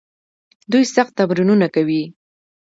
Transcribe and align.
دوی 0.71 0.83
سخت 0.95 1.11
تمرینونه 1.19 1.67
کوي. 1.75 2.03